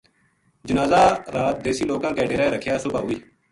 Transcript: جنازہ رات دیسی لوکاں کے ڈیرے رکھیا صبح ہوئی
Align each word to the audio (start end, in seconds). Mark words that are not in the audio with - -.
جنازہ 0.67 1.01
رات 1.35 1.55
دیسی 1.65 1.83
لوکاں 1.91 2.11
کے 2.17 2.23
ڈیرے 2.31 2.47
رکھیا 2.55 2.75
صبح 2.83 2.99
ہوئی 3.03 3.17